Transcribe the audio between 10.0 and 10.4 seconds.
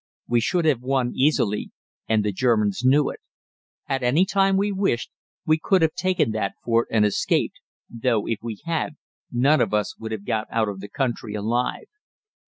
have